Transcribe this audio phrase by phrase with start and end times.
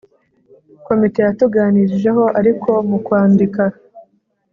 [0.87, 3.63] Komite yatuganirijeho ariko mu kwandika,